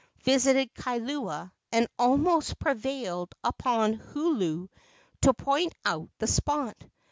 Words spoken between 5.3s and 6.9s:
point out the spot.